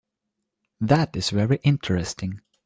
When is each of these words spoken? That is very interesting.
That 0.79 1.15
is 1.15 1.29
very 1.29 1.57
interesting. 1.57 2.41